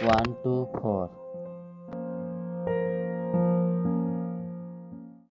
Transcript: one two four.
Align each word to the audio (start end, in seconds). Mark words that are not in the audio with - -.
one 0.00 0.36
two 0.42 0.68
four. 0.82 1.10